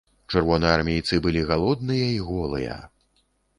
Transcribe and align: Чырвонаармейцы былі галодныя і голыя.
Чырвонаармейцы 0.31 1.19
былі 1.27 1.45
галодныя 1.51 2.09
і 2.17 2.19
голыя. 2.33 2.81